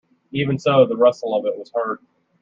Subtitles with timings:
[0.31, 1.99] Even so, the rustle of it was heard.